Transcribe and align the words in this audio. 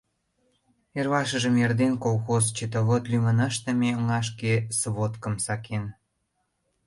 Эрлашыжым 0.99 1.55
эрден 1.63 1.93
колхоз 2.03 2.43
счетовод 2.55 3.03
лӱмын 3.11 3.39
ыштыме 3.49 3.89
оҥашке 3.99 4.53
сводкым 4.79 5.35
сакен: 5.45 5.85